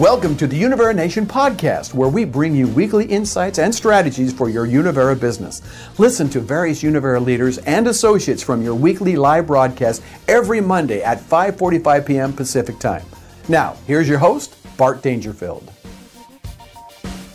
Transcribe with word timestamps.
Welcome 0.00 0.36
to 0.38 0.48
the 0.48 0.60
Univera 0.60 0.92
Nation 0.92 1.24
podcast, 1.24 1.94
where 1.94 2.08
we 2.08 2.24
bring 2.24 2.52
you 2.52 2.66
weekly 2.66 3.04
insights 3.04 3.60
and 3.60 3.72
strategies 3.72 4.32
for 4.32 4.48
your 4.48 4.66
Univera 4.66 5.18
business. 5.18 5.62
Listen 6.00 6.28
to 6.30 6.40
various 6.40 6.82
Univera 6.82 7.24
leaders 7.24 7.58
and 7.58 7.86
associates 7.86 8.42
from 8.42 8.60
your 8.60 8.74
weekly 8.74 9.14
live 9.14 9.46
broadcast 9.46 10.02
every 10.26 10.60
Monday 10.60 11.00
at 11.04 11.20
5:45 11.20 12.06
p.m. 12.06 12.32
Pacific 12.32 12.80
Time. 12.80 13.06
Now, 13.48 13.76
here's 13.86 14.08
your 14.08 14.18
host, 14.18 14.56
Bart 14.76 15.00
Dangerfield. 15.00 15.70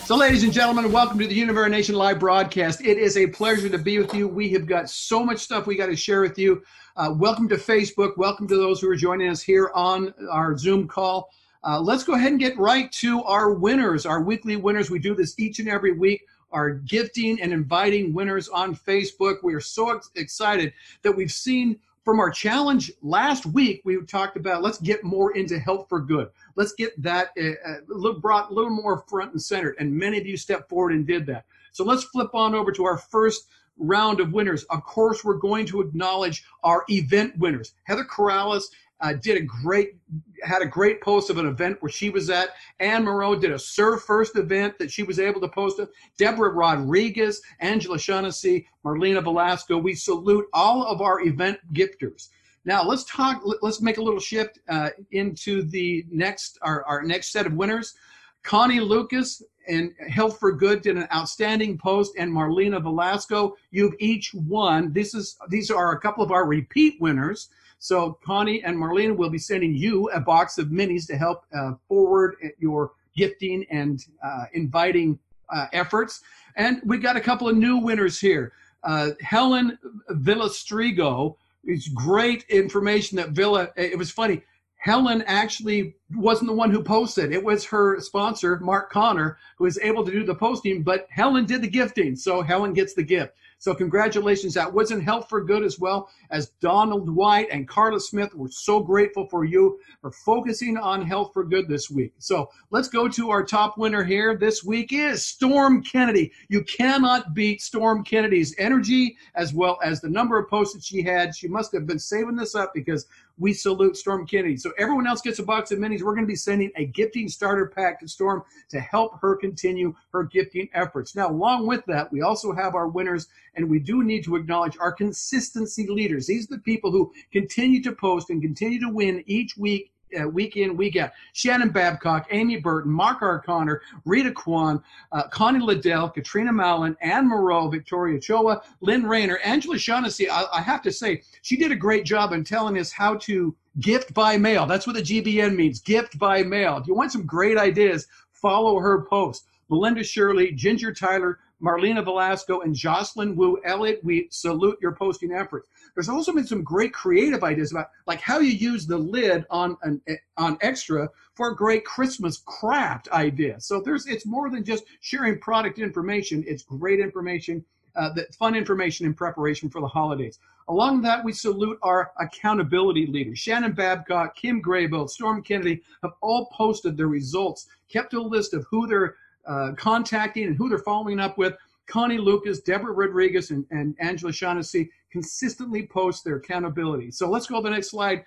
So, 0.03 0.17
ladies 0.17 0.43
and 0.43 0.51
gentlemen, 0.51 0.91
welcome 0.91 1.17
to 1.19 1.27
the 1.27 1.39
Univera 1.39 1.71
Nation 1.71 1.95
live 1.95 2.19
broadcast. 2.19 2.81
It 2.81 2.97
is 2.97 3.15
a 3.15 3.27
pleasure 3.27 3.69
to 3.69 3.77
be 3.77 3.99
with 3.99 4.13
you. 4.13 4.27
We 4.27 4.49
have 4.49 4.65
got 4.65 4.89
so 4.89 5.23
much 5.23 5.39
stuff 5.39 5.65
we 5.65 5.77
got 5.77 5.85
to 5.85 5.95
share 5.95 6.19
with 6.19 6.37
you. 6.37 6.61
Uh, 6.97 7.13
welcome 7.15 7.47
to 7.47 7.55
Facebook. 7.55 8.17
Welcome 8.17 8.49
to 8.49 8.57
those 8.57 8.81
who 8.81 8.89
are 8.89 8.97
joining 8.97 9.29
us 9.29 9.41
here 9.41 9.71
on 9.73 10.13
our 10.29 10.57
Zoom 10.57 10.89
call. 10.89 11.29
Uh, 11.63 11.79
let's 11.79 12.03
go 12.03 12.13
ahead 12.13 12.31
and 12.31 12.39
get 12.39 12.57
right 12.57 12.91
to 12.93 13.23
our 13.23 13.51
winners, 13.53 14.05
our 14.05 14.21
weekly 14.21 14.55
winners. 14.55 14.89
We 14.89 14.99
do 14.99 15.13
this 15.13 15.37
each 15.37 15.59
and 15.59 15.67
every 15.67 15.91
week. 15.91 16.25
Our 16.51 16.71
gifting 16.71 17.39
and 17.41 17.53
inviting 17.53 18.13
winners 18.13 18.47
on 18.49 18.75
Facebook. 18.75 19.43
We 19.43 19.53
are 19.53 19.59
so 19.59 19.95
ex- 19.95 20.09
excited 20.15 20.73
that 21.03 21.15
we've 21.15 21.31
seen 21.31 21.77
from 22.03 22.19
our 22.19 22.31
challenge 22.31 22.91
last 23.03 23.45
week. 23.45 23.81
We 23.83 24.01
talked 24.05 24.35
about 24.35 24.63
let's 24.63 24.79
get 24.79 25.03
more 25.03 25.35
into 25.35 25.59
health 25.59 25.87
for 25.89 25.99
good. 25.99 26.29
Let's 26.55 26.73
get 26.73 26.99
that 27.03 27.29
uh, 27.39 27.69
uh 27.69 28.13
brought 28.13 28.49
a 28.49 28.53
little 28.53 28.71
more 28.71 29.03
front 29.07 29.33
and 29.33 29.41
center. 29.41 29.75
And 29.79 29.93
many 29.93 30.17
of 30.17 30.25
you 30.25 30.37
stepped 30.37 30.69
forward 30.69 30.93
and 30.93 31.05
did 31.05 31.27
that. 31.27 31.45
So 31.71 31.83
let's 31.83 32.05
flip 32.05 32.33
on 32.33 32.55
over 32.55 32.71
to 32.71 32.85
our 32.85 32.97
first 32.97 33.47
round 33.77 34.19
of 34.19 34.33
winners. 34.33 34.63
Of 34.65 34.83
course, 34.83 35.23
we're 35.23 35.35
going 35.35 35.65
to 35.67 35.81
acknowledge 35.81 36.45
our 36.63 36.83
event 36.89 37.37
winners. 37.37 37.73
Heather 37.83 38.05
Corrales 38.05 38.65
uh, 39.01 39.13
did 39.13 39.37
a 39.37 39.41
great 39.41 39.95
had 40.43 40.61
a 40.61 40.65
great 40.65 41.01
post 41.01 41.29
of 41.29 41.37
an 41.37 41.45
event 41.45 41.77
where 41.81 41.91
she 41.91 42.09
was 42.09 42.29
at. 42.29 42.49
Anne 42.79 43.03
Moreau 43.03 43.35
did 43.35 43.51
a 43.51 43.59
Serve 43.59 44.03
First 44.03 44.37
event 44.37 44.77
that 44.79 44.91
she 44.91 45.03
was 45.03 45.19
able 45.19 45.41
to 45.41 45.49
post. 45.49 45.81
Deborah 46.17 46.51
Rodriguez, 46.51 47.41
Angela 47.59 47.99
Shaughnessy, 47.99 48.67
Marlena 48.85 49.23
Velasco. 49.23 49.77
We 49.77 49.95
salute 49.95 50.45
all 50.53 50.85
of 50.85 51.01
our 51.01 51.21
event 51.21 51.59
gifters. 51.73 52.29
Now 52.65 52.83
let's 52.83 53.03
talk. 53.05 53.41
Let's 53.61 53.81
make 53.81 53.97
a 53.97 54.01
little 54.01 54.19
shift 54.19 54.59
uh, 54.69 54.89
into 55.11 55.63
the 55.63 56.05
next 56.09 56.57
our, 56.61 56.83
our 56.85 57.01
next 57.03 57.31
set 57.31 57.45
of 57.45 57.53
winners. 57.53 57.95
Connie 58.43 58.79
Lucas 58.79 59.43
and 59.69 59.93
Health 60.09 60.39
for 60.39 60.51
Good 60.51 60.81
did 60.81 60.97
an 60.97 61.07
outstanding 61.13 61.77
post, 61.77 62.13
and 62.17 62.31
Marlena 62.31 62.81
Velasco. 62.81 63.55
You've 63.71 63.93
each 63.99 64.33
won. 64.33 64.91
This 64.91 65.13
is 65.13 65.37
these 65.49 65.71
are 65.71 65.91
a 65.93 65.99
couple 65.99 66.23
of 66.23 66.31
our 66.31 66.45
repeat 66.45 66.99
winners. 66.99 67.49
So 67.79 68.19
Connie 68.25 68.61
and 68.63 68.75
Marlene 68.77 69.15
will 69.15 69.29
be 69.29 69.37
sending 69.37 69.73
you 69.73 70.09
a 70.09 70.19
box 70.19 70.57
of 70.57 70.67
minis 70.67 71.07
to 71.07 71.17
help 71.17 71.45
uh, 71.55 71.73
forward 71.87 72.35
your 72.57 72.91
gifting 73.15 73.65
and 73.71 74.05
uh, 74.23 74.45
inviting 74.53 75.17
uh, 75.49 75.67
efforts. 75.71 76.21
And 76.57 76.81
we 76.83 76.97
got 76.97 77.15
a 77.15 77.21
couple 77.21 77.47
of 77.47 77.55
new 77.55 77.77
winners 77.77 78.19
here. 78.19 78.51
Uh, 78.83 79.11
Helen 79.21 79.77
Villastrigo 80.11 81.35
is 81.63 81.87
great 81.89 82.43
information 82.49 83.17
that 83.17 83.29
Villa. 83.29 83.69
It 83.77 83.97
was 83.97 84.11
funny. 84.11 84.41
Helen 84.79 85.21
actually 85.23 85.95
wasn't 86.15 86.47
the 86.47 86.55
one 86.55 86.71
who 86.71 86.81
posted. 86.81 87.33
It 87.33 87.43
was 87.43 87.65
her 87.65 87.99
sponsor, 87.99 88.57
Mark 88.59 88.89
Connor, 88.89 89.37
who 89.57 89.65
was 89.65 89.77
able 89.79 90.05
to 90.05 90.11
do 90.11 90.23
the 90.23 90.33
posting, 90.33 90.83
but 90.83 91.05
Helen 91.09 91.45
did 91.45 91.61
the 91.61 91.67
gifting. 91.67 92.15
So 92.15 92.41
Helen 92.41 92.73
gets 92.73 92.93
the 92.93 93.03
gift. 93.03 93.33
So 93.61 93.75
congratulations. 93.75 94.53
That 94.53 94.73
was 94.73 94.91
in 94.91 95.01
Health 95.01 95.27
for 95.27 95.43
Good 95.43 95.65
as 95.65 95.79
well 95.79 96.09
as 96.31 96.51
Donald 96.61 97.13
White 97.13 97.49
and 97.51 97.67
Carla 97.67 97.99
Smith. 97.99 98.33
We're 98.33 98.49
so 98.49 98.79
grateful 98.79 99.27
for 99.27 99.43
you 99.43 99.81
for 99.99 100.11
focusing 100.11 100.77
on 100.77 101.05
Health 101.05 101.31
for 101.33 101.43
Good 101.43 101.67
this 101.67 101.89
week. 101.89 102.13
So 102.19 102.49
let's 102.71 102.87
go 102.87 103.09
to 103.09 103.29
our 103.31 103.43
top 103.43 103.77
winner 103.77 104.01
here 104.01 104.37
this 104.37 104.63
week 104.63 104.93
is 104.93 105.25
Storm 105.25 105.83
Kennedy. 105.83 106.31
You 106.47 106.63
cannot 106.63 107.33
beat 107.33 107.61
Storm 107.61 108.01
Kennedy's 108.05 108.55
energy 108.57 109.17
as 109.35 109.53
well 109.53 109.77
as 109.83 109.99
the 109.99 110.09
number 110.09 110.39
of 110.39 110.49
posts 110.49 110.73
that 110.75 110.83
she 110.85 111.01
had. 111.01 111.35
She 111.35 111.49
must 111.49 111.73
have 111.73 111.85
been 111.85 111.99
saving 111.99 112.37
this 112.37 112.55
up 112.55 112.73
because 112.73 113.07
we 113.39 113.53
salute 113.53 113.97
Storm 113.97 114.27
Kennedy. 114.27 114.57
So 114.57 114.71
everyone 114.77 115.07
else 115.07 115.21
gets 115.21 115.39
a 115.39 115.43
box 115.43 115.71
of 115.71 115.79
minis. 115.79 116.01
We're 116.01 116.13
going 116.13 116.25
to 116.25 116.31
be 116.31 116.35
sending 116.35 116.71
a 116.75 116.85
gifting 116.85 117.29
starter 117.29 117.67
pack 117.67 117.99
to 118.01 118.07
Storm 118.07 118.43
to 118.69 118.79
help 118.79 119.19
her 119.21 119.35
continue 119.35 119.95
her 120.11 120.25
gifting 120.25 120.69
efforts. 120.73 121.15
Now, 121.15 121.29
along 121.29 121.65
with 121.65 121.85
that, 121.87 122.11
we 122.11 122.21
also 122.21 122.51
have 122.51 122.75
our 122.75 122.87
winners, 122.87 123.27
and 123.55 123.69
we 123.69 123.79
do 123.79 124.03
need 124.03 124.23
to 124.25 124.35
acknowledge 124.35 124.77
our 124.79 124.91
consistency 124.91 125.87
leaders. 125.87 126.27
These 126.27 126.51
are 126.51 126.55
the 126.57 126.61
people 126.61 126.91
who 126.91 127.11
continue 127.31 127.81
to 127.83 127.93
post 127.93 128.29
and 128.29 128.41
continue 128.41 128.79
to 128.81 128.89
win 128.89 129.23
each 129.25 129.57
week 129.57 129.91
uh, 130.19 130.27
week 130.27 130.57
in, 130.57 130.77
week 130.77 130.95
out. 130.95 131.11
Shannon 131.33 131.69
Babcock, 131.69 132.27
Amy 132.31 132.57
Burton, 132.57 132.91
Mark 132.91 133.21
R. 133.21 133.39
Connor, 133.39 133.81
Rita 134.05 134.31
Kwan, 134.31 134.81
uh, 135.11 135.27
Connie 135.27 135.59
Liddell, 135.59 136.09
Katrina 136.09 136.51
Mallon, 136.51 136.95
Anne 137.01 137.27
Moreau, 137.27 137.69
Victoria 137.69 138.19
Choa, 138.19 138.61
Lynn 138.81 139.05
Rayner, 139.05 139.37
Angela 139.43 139.77
Shaughnessy. 139.77 140.29
I, 140.29 140.45
I 140.53 140.61
have 140.61 140.81
to 140.83 140.91
say, 140.91 141.23
she 141.41 141.57
did 141.57 141.71
a 141.71 141.75
great 141.75 142.05
job 142.05 142.33
in 142.33 142.43
telling 142.43 142.77
us 142.77 142.91
how 142.91 143.15
to 143.17 143.55
gift 143.79 144.13
by 144.13 144.37
mail. 144.37 144.65
That's 144.65 144.87
what 144.87 144.95
the 144.95 145.01
GBN 145.01 145.55
means, 145.55 145.79
gift 145.79 146.17
by 146.17 146.43
mail. 146.43 146.77
If 146.77 146.87
you 146.87 146.93
want 146.93 147.11
some 147.11 147.25
great 147.25 147.57
ideas, 147.57 148.07
follow 148.31 148.79
her 148.79 149.05
post. 149.05 149.45
Melinda 149.69 150.03
Shirley, 150.03 150.51
Ginger 150.51 150.93
Tyler, 150.93 151.39
Marlena 151.61 152.03
Velasco, 152.03 152.61
and 152.61 152.73
Jocelyn 152.73 153.35
Wu 153.35 153.59
Elliott, 153.63 154.03
we 154.03 154.27
salute 154.31 154.77
your 154.81 154.93
posting 154.93 155.31
efforts. 155.31 155.67
There's 155.95 156.09
also 156.09 156.33
been 156.33 156.45
some 156.45 156.63
great 156.63 156.93
creative 156.93 157.43
ideas 157.43 157.71
about 157.71 157.89
like 158.07 158.21
how 158.21 158.39
you 158.39 158.51
use 158.51 158.85
the 158.85 158.97
lid 158.97 159.45
on 159.49 159.77
an 159.83 160.01
on 160.37 160.57
extra 160.61 161.09
for 161.33 161.51
a 161.51 161.55
great 161.55 161.85
Christmas 161.85 162.41
craft 162.45 163.09
idea. 163.11 163.59
So 163.59 163.81
there's 163.81 164.07
it's 164.07 164.25
more 164.25 164.49
than 164.49 164.63
just 164.63 164.83
sharing 165.01 165.39
product 165.39 165.79
information. 165.79 166.43
It's 166.47 166.63
great 166.63 166.99
information, 166.99 167.63
uh, 167.95 168.13
that 168.13 168.35
fun 168.35 168.55
information 168.55 169.05
in 169.05 169.13
preparation 169.13 169.69
for 169.69 169.81
the 169.81 169.87
holidays. 169.87 170.39
Along 170.69 171.01
that, 171.01 171.23
we 171.23 171.33
salute 171.33 171.79
our 171.81 172.11
accountability 172.19 173.07
leaders. 173.07 173.39
Shannon 173.39 173.71
Babcock, 173.71 174.35
Kim 174.35 174.61
Graybill, 174.61 175.09
Storm 175.09 175.41
Kennedy 175.41 175.81
have 176.03 176.11
all 176.21 176.47
posted 176.53 176.95
their 176.95 177.07
results, 177.07 177.67
kept 177.91 178.13
a 178.13 178.21
list 178.21 178.53
of 178.53 178.65
who 178.69 178.85
they're 178.85 179.15
uh, 179.47 179.71
contacting 179.77 180.45
and 180.45 180.55
who 180.55 180.69
they're 180.69 180.77
following 180.77 181.19
up 181.19 181.39
with. 181.39 181.55
Connie 181.87 182.19
Lucas, 182.19 182.59
Deborah 182.59 182.93
Rodriguez, 182.93 183.49
and, 183.49 183.65
and 183.71 183.95
Angela 183.99 184.31
Shaughnessy 184.31 184.91
consistently 185.11 185.87
post 185.87 186.23
their 186.23 186.37
accountability. 186.37 187.11
So 187.11 187.29
let's 187.29 187.47
go 187.47 187.57
to 187.57 187.63
the 187.63 187.69
next 187.69 187.89
slide. 187.89 188.23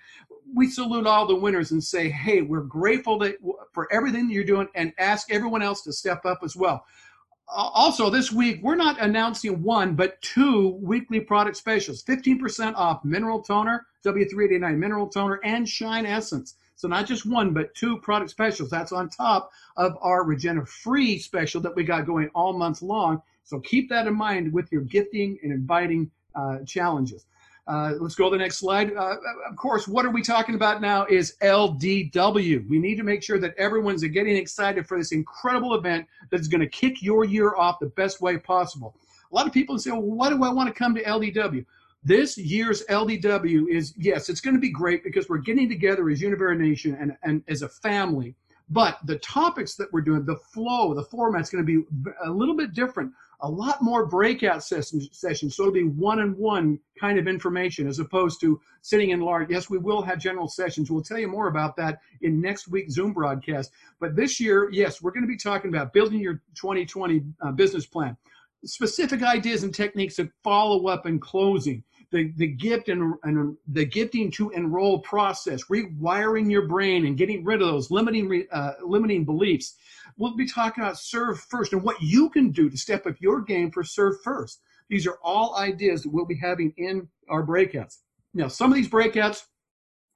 We 0.53 0.67
salute 0.69 1.07
all 1.07 1.25
the 1.25 1.35
winners 1.35 1.71
and 1.71 1.83
say, 1.83 2.09
hey, 2.09 2.41
we're 2.41 2.61
grateful 2.61 3.21
for 3.73 3.91
everything 3.91 4.29
you're 4.29 4.43
doing 4.43 4.67
and 4.75 4.93
ask 4.97 5.31
everyone 5.31 5.61
else 5.61 5.81
to 5.83 5.93
step 5.93 6.25
up 6.25 6.39
as 6.43 6.55
well. 6.55 6.85
Also, 7.47 8.09
this 8.09 8.31
week, 8.31 8.59
we're 8.63 8.75
not 8.75 8.99
announcing 8.99 9.61
one, 9.61 9.95
but 9.95 10.21
two 10.21 10.79
weekly 10.81 11.19
product 11.19 11.57
specials 11.57 12.03
15% 12.03 12.73
off 12.75 13.03
mineral 13.03 13.41
toner, 13.41 13.85
W389 14.05 14.77
mineral 14.77 15.07
toner, 15.07 15.39
and 15.43 15.67
Shine 15.67 16.05
Essence. 16.05 16.55
So, 16.75 16.87
not 16.87 17.05
just 17.05 17.25
one, 17.25 17.53
but 17.53 17.75
two 17.75 17.97
product 17.99 18.31
specials. 18.31 18.69
That's 18.69 18.91
on 18.91 19.09
top 19.09 19.51
of 19.77 19.95
our 20.01 20.23
RegeniFREE 20.23 21.21
special 21.21 21.61
that 21.61 21.75
we 21.75 21.83
got 21.83 22.05
going 22.05 22.29
all 22.33 22.53
month 22.53 22.81
long. 22.81 23.21
So, 23.43 23.59
keep 23.59 23.89
that 23.89 24.07
in 24.07 24.15
mind 24.15 24.51
with 24.51 24.71
your 24.71 24.81
gifting 24.81 25.37
and 25.43 25.51
inviting 25.51 26.09
challenges. 26.65 27.25
Uh, 27.65 27.93
let's 27.99 28.15
go 28.15 28.29
to 28.29 28.31
the 28.31 28.37
next 28.37 28.57
slide. 28.57 28.93
Uh, 28.93 29.15
of 29.49 29.55
course, 29.55 29.87
what 29.87 30.05
are 30.05 30.09
we 30.09 30.21
talking 30.21 30.55
about 30.55 30.81
now 30.81 31.05
is 31.05 31.35
LDW. 31.41 32.67
We 32.67 32.77
need 32.77 32.95
to 32.95 33.03
make 33.03 33.23
sure 33.23 33.39
that 33.39 33.55
everyone's 33.57 34.03
getting 34.03 34.35
excited 34.35 34.85
for 34.85 34.97
this 34.97 35.13
incredible 35.13 35.73
event 35.75 36.05
that's 36.29 36.49
going 36.49 36.61
to 36.61 36.67
kick 36.67 37.01
your 37.01 37.23
year 37.23 37.55
off 37.55 37.79
the 37.79 37.87
best 37.87 38.21
way 38.21 38.37
possible. 38.37 38.95
A 39.31 39.35
lot 39.35 39.47
of 39.47 39.53
people 39.53 39.79
say, 39.79 39.91
well, 39.91 40.01
why 40.01 40.29
do 40.29 40.43
I 40.43 40.51
want 40.51 40.67
to 40.67 40.73
come 40.73 40.93
to 40.95 41.03
LDW? 41.03 41.65
This 42.03 42.37
year's 42.37 42.83
LDW 42.87 43.69
is, 43.69 43.93
yes, 43.97 44.27
it's 44.27 44.41
going 44.41 44.55
to 44.55 44.59
be 44.59 44.69
great 44.69 45.05
because 45.05 45.29
we're 45.29 45.37
getting 45.37 45.69
together 45.69 46.09
as 46.09 46.19
Univera 46.19 46.57
Nation 46.57 46.97
and, 46.99 47.15
and 47.23 47.43
as 47.47 47.61
a 47.61 47.69
family. 47.69 48.35
But 48.69 48.99
the 49.05 49.19
topics 49.19 49.75
that 49.75 49.91
we're 49.93 50.01
doing, 50.01 50.25
the 50.25 50.35
flow, 50.35 50.93
the 50.93 51.03
format's 51.03 51.49
going 51.49 51.65
to 51.65 51.81
be 51.81 51.85
a 52.25 52.29
little 52.29 52.57
bit 52.57 52.73
different 52.73 53.13
a 53.43 53.49
lot 53.49 53.81
more 53.81 54.05
breakout 54.05 54.63
sessions, 54.63 55.09
sessions. 55.11 55.55
So 55.55 55.63
it'll 55.63 55.73
be 55.73 55.83
one-on-one 55.83 56.79
kind 56.99 57.19
of 57.19 57.27
information 57.27 57.87
as 57.87 57.99
opposed 57.99 58.39
to 58.41 58.59
sitting 58.81 59.09
in 59.09 59.19
large. 59.19 59.49
Yes, 59.49 59.69
we 59.69 59.77
will 59.77 60.01
have 60.01 60.17
general 60.17 60.47
sessions. 60.47 60.89
We'll 60.89 61.03
tell 61.03 61.19
you 61.19 61.27
more 61.27 61.49
about 61.49 61.75
that 61.75 61.99
in 62.21 62.39
next 62.39 62.69
week's 62.69 62.93
Zoom 62.93 63.11
broadcast. 63.11 63.71
But 63.99 64.15
this 64.15 64.39
year, 64.39 64.69
yes, 64.71 65.01
we're 65.01 65.11
going 65.11 65.23
to 65.23 65.27
be 65.27 65.37
talking 65.37 65.69
about 65.69 65.91
building 65.91 66.19
your 66.19 66.41
2020 66.55 67.21
uh, 67.41 67.51
business 67.51 67.85
plan, 67.85 68.15
specific 68.63 69.21
ideas 69.21 69.63
and 69.63 69.75
techniques 69.75 70.19
of 70.19 70.31
follow 70.41 70.87
up 70.87 71.05
and 71.05 71.21
closing 71.21 71.83
the, 72.13 72.31
the 72.37 72.47
gift 72.47 72.87
and, 72.87 73.15
and 73.23 73.57
the 73.67 73.83
gifting 73.83 74.31
to 74.31 74.51
enroll 74.51 74.99
process, 74.99 75.65
rewiring 75.65 76.49
your 76.49 76.67
brain 76.67 77.07
and 77.07 77.17
getting 77.17 77.43
rid 77.43 77.61
of 77.61 77.67
those 77.67 77.91
limiting 77.91 78.45
uh, 78.51 78.73
limiting 78.85 79.25
beliefs. 79.25 79.75
We'll 80.17 80.35
be 80.35 80.47
talking 80.47 80.83
about 80.83 80.97
serve 80.97 81.39
first 81.39 81.73
and 81.73 81.83
what 81.83 82.01
you 82.01 82.29
can 82.29 82.51
do 82.51 82.69
to 82.69 82.77
step 82.77 83.05
up 83.05 83.15
your 83.19 83.41
game 83.41 83.71
for 83.71 83.83
serve 83.83 84.21
first. 84.23 84.61
These 84.89 85.07
are 85.07 85.17
all 85.23 85.55
ideas 85.55 86.03
that 86.03 86.13
we'll 86.13 86.25
be 86.25 86.37
having 86.37 86.73
in 86.77 87.07
our 87.29 87.45
breakouts. 87.45 87.99
Now, 88.33 88.47
some 88.47 88.71
of 88.71 88.75
these 88.75 88.89
breakouts 88.89 89.43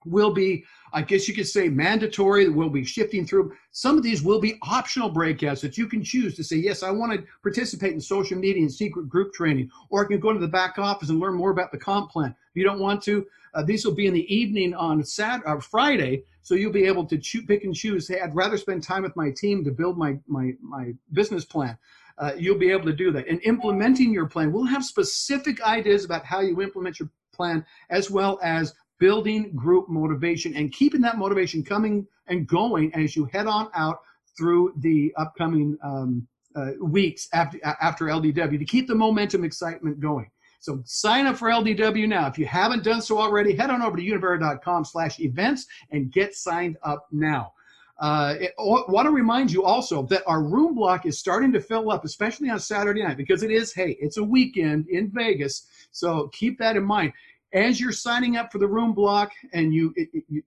will 0.05 0.33
be 0.33 0.65
I 0.94 1.01
guess 1.01 1.27
you 1.27 1.33
could 1.33 1.47
say 1.47 1.69
mandatory. 1.69 2.47
We'll 2.49 2.69
be 2.69 2.83
shifting 2.83 3.25
through. 3.25 3.53
Some 3.71 3.97
of 3.97 4.03
these 4.03 4.23
will 4.23 4.39
be 4.39 4.57
optional 4.61 5.11
breakouts 5.11 5.61
that 5.61 5.77
you 5.77 5.88
can 5.88 6.03
choose 6.03 6.35
to 6.35 6.44
say, 6.44 6.55
yes, 6.55 6.81
I 6.81 6.91
want 6.91 7.13
to 7.13 7.25
participate 7.44 7.94
in 7.94 8.01
social 8.01 8.38
media 8.38 8.61
and 8.61 8.71
secret 8.71 9.09
group 9.09 9.33
training, 9.33 9.69
or 9.89 10.03
I 10.03 10.07
can 10.07 10.19
go 10.19 10.33
to 10.33 10.39
the 10.39 10.47
back 10.47 10.77
office 10.77 11.09
and 11.09 11.19
learn 11.19 11.35
more 11.35 11.51
about 11.51 11.71
the 11.71 11.77
comp 11.77 12.09
plan. 12.09 12.29
If 12.29 12.55
you 12.55 12.63
don't 12.63 12.79
want 12.79 13.01
to, 13.03 13.25
uh, 13.53 13.63
these 13.63 13.85
will 13.85 13.94
be 13.94 14.07
in 14.07 14.13
the 14.13 14.33
evening 14.33 14.73
on 14.73 15.03
Saturday, 15.03 15.49
uh, 15.49 15.59
Friday, 15.59 16.23
so 16.41 16.55
you'll 16.55 16.71
be 16.71 16.85
able 16.85 17.05
to 17.05 17.17
pick 17.47 17.63
and 17.63 17.75
choose. 17.75 18.07
Hey, 18.07 18.21
I'd 18.21 18.35
rather 18.35 18.57
spend 18.57 18.83
time 18.83 19.03
with 19.03 19.15
my 19.15 19.31
team 19.31 19.63
to 19.65 19.71
build 19.71 19.97
my 19.97 20.17
my 20.27 20.53
my 20.61 20.93
business 21.11 21.43
plan. 21.43 21.77
Uh, 22.17 22.31
you'll 22.38 22.57
be 22.57 22.71
able 22.71 22.85
to 22.85 22.93
do 22.93 23.11
that. 23.11 23.27
And 23.27 23.39
implementing 23.43 24.11
your 24.11 24.25
plan, 24.25 24.51
we'll 24.51 24.65
have 24.65 24.83
specific 24.83 25.61
ideas 25.61 26.05
about 26.05 26.25
how 26.25 26.39
you 26.39 26.61
implement 26.61 27.00
your 27.00 27.09
plan, 27.31 27.63
as 27.91 28.09
well 28.09 28.39
as 28.41 28.73
building 28.99 29.55
group 29.55 29.89
motivation 29.89 30.55
and 30.55 30.71
keeping 30.71 31.01
that 31.01 31.17
motivation 31.17 31.63
coming 31.63 32.05
and 32.27 32.47
going 32.47 32.94
as 32.94 33.15
you 33.15 33.25
head 33.25 33.47
on 33.47 33.69
out 33.73 33.99
through 34.38 34.73
the 34.77 35.13
upcoming 35.17 35.77
um, 35.83 36.27
uh, 36.55 36.71
weeks 36.81 37.27
after, 37.33 37.59
after 37.63 38.05
LDW 38.05 38.57
to 38.57 38.65
keep 38.65 38.88
the 38.88 38.95
momentum 38.95 39.44
excitement 39.44 39.99
going. 39.99 40.29
So 40.59 40.81
sign 40.85 41.27
up 41.27 41.38
for 41.38 41.49
LDW 41.49 42.07
now. 42.07 42.27
If 42.27 42.38
you 42.38 42.45
haven't 42.45 42.83
done 42.83 43.01
so 43.01 43.19
already, 43.19 43.55
head 43.55 43.69
on 43.69 43.81
over 43.81 43.95
to 43.95 44.03
univera.com 44.03 44.85
slash 44.85 45.19
events 45.19 45.67
and 45.91 46.11
get 46.11 46.35
signed 46.35 46.77
up 46.83 47.07
now. 47.11 47.53
Uh, 48.00 48.35
want 48.59 49.07
to 49.07 49.11
remind 49.11 49.51
you 49.51 49.63
also 49.63 50.03
that 50.03 50.23
our 50.27 50.43
room 50.43 50.75
block 50.75 51.05
is 51.07 51.17
starting 51.17 51.51
to 51.51 51.59
fill 51.59 51.91
up, 51.91 52.05
especially 52.05 52.50
on 52.50 52.59
Saturday 52.59 53.03
night, 53.03 53.17
because 53.17 53.41
it 53.41 53.50
is, 53.50 53.73
hey, 53.73 53.97
it's 54.00 54.17
a 54.17 54.23
weekend 54.23 54.88
in 54.89 55.09
Vegas. 55.11 55.67
So 55.91 56.29
keep 56.31 56.59
that 56.59 56.75
in 56.75 56.83
mind 56.83 57.13
as 57.53 57.79
you're 57.79 57.91
signing 57.91 58.38
up 58.38 58.51
for 58.51 58.57
the 58.57 58.67
room 58.67 58.94
block 58.94 59.31
and 59.53 59.73
you, 59.73 59.94
you, 60.27 60.44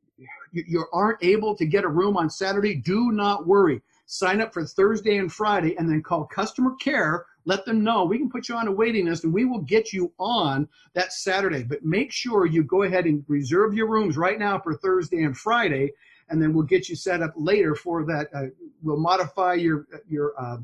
you 0.53 0.85
aren't 0.93 1.23
able 1.23 1.55
to 1.57 1.65
get 1.65 1.85
a 1.85 1.89
room 1.89 2.17
on 2.17 2.29
Saturday, 2.29 2.75
do 2.75 3.13
not 3.13 3.47
worry. 3.47 3.81
Sign 4.07 4.41
up 4.41 4.53
for 4.53 4.65
Thursday 4.65 5.19
and 5.19 5.33
Friday 5.33 5.77
and 5.79 5.89
then 5.89 6.03
call 6.03 6.25
customer 6.25 6.75
care. 6.81 7.27
Let 7.45 7.65
them 7.65 7.83
know 7.83 8.05
we 8.05 8.19
can 8.19 8.29
put 8.29 8.49
you 8.49 8.57
on 8.57 8.69
a 8.69 8.73
waiting 8.73 9.07
list 9.07 9.25
and 9.25 9.33
we 9.33 9.45
will 9.45 9.61
get 9.61 9.93
you 9.93 10.13
on 10.19 10.69
that 10.95 11.13
Saturday. 11.13 11.63
But 11.63 11.85
make 11.85 12.13
sure 12.13 12.45
you 12.45 12.65
go 12.65 12.83
ahead 12.83 13.07
and 13.07 13.25
reserve 13.29 13.73
your 13.73 13.87
rooms 13.87 14.17
right 14.17 14.39
now 14.39 14.59
for 14.59 14.75
Thursday 14.75 15.23
and 15.23 15.37
Friday, 15.37 15.93
and 16.29 16.43
then 16.43 16.53
we'll 16.53 16.65
get 16.65 16.89
you 16.89 16.97
set 16.97 17.23
up 17.23 17.33
later 17.37 17.75
for 17.75 18.05
that. 18.05 18.29
Uh, 18.35 18.47
we'll 18.83 18.99
modify 18.99 19.55
your 19.55 19.87
your 20.09 20.35
uh, 20.39 20.59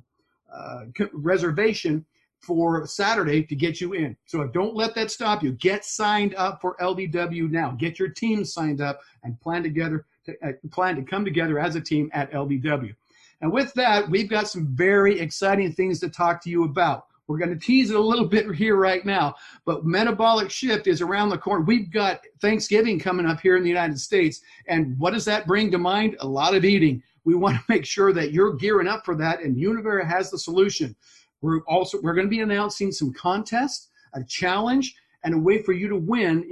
uh, 0.53 0.85
reservation 1.13 2.05
for 2.47 2.87
Saturday 2.87 3.43
to 3.43 3.57
get 3.57 3.81
you 3.81 3.93
in. 3.95 4.17
So 4.27 4.47
don't 4.47 4.75
let 4.75 4.95
that 4.95 5.11
stop 5.11 5.43
you. 5.43 5.53
Get 5.53 5.85
signed 5.85 6.35
up 6.37 6.61
for 6.61 6.77
LDW 6.81 7.51
now. 7.51 7.73
Get 7.73 7.99
your 7.99 8.09
team 8.09 8.45
signed 8.45 8.81
up 8.81 9.01
and 9.25 9.41
plan 9.41 9.63
together 9.63 10.07
to 10.27 10.35
uh, 10.43 10.53
plan 10.71 10.97
to 10.97 11.03
come 11.03 11.25
together 11.25 11.59
as 11.59 11.75
a 11.75 11.81
team 11.81 12.09
at 12.13 12.31
LDW. 12.33 12.95
And 13.41 13.53
with 13.53 13.75
that, 13.75 14.09
we've 14.09 14.31
got 14.31 14.49
some 14.49 14.69
very 14.75 15.21
exciting 15.21 15.73
things 15.73 16.01
to 16.01 16.09
talk 16.09 16.43
to 16.45 16.51
you 16.51 16.65
about. 16.65 17.07
We're 17.27 17.39
going 17.39 17.51
to 17.51 17.59
tease 17.59 17.91
it 17.91 17.97
a 17.97 18.01
little 18.01 18.27
bit 18.29 18.55
here 18.55 18.77
right 18.77 19.05
now, 19.05 19.35
but 19.65 19.85
metabolic 19.85 20.51
shift 20.51 20.87
is 20.87 21.01
around 21.01 21.29
the 21.29 21.39
corner. 21.39 21.65
We've 21.65 21.91
got 21.91 22.21
Thanksgiving 22.41 22.99
coming 22.99 23.27
up 23.27 23.41
here 23.41 23.57
in 23.57 23.63
the 23.63 23.69
United 23.69 24.01
States. 24.01 24.41
And 24.69 24.99
what 24.99 25.13
does 25.13 25.25
that 25.25 25.47
bring 25.47 25.71
to 25.73 25.79
mind? 25.79 26.17
A 26.21 26.27
lot 26.27 26.55
of 26.55 26.65
eating. 26.65 27.03
We 27.25 27.35
want 27.35 27.57
to 27.57 27.65
make 27.69 27.85
sure 27.85 28.13
that 28.13 28.33
you're 28.33 28.55
gearing 28.55 28.89
up 28.89 29.05
for 29.05 29.17
that, 29.17 29.43
and 29.43 29.57
Univera 29.57 30.07
has 30.07 30.31
the 30.31 30.39
solution. 30.39 30.95
We're 31.47 31.61
also 31.69 32.01
we're 32.03 32.15
going 32.15 32.27
to 32.27 32.31
be 32.31 32.41
announcing 32.41 32.91
some 32.91 33.13
contests, 33.13 33.91
a 34.15 34.25
challenge, 34.25 34.97
and 35.23 35.33
a 35.33 35.39
way 35.39 35.63
for 35.63 35.73
you 35.73 35.89
to 35.89 35.97
win. 35.97 36.43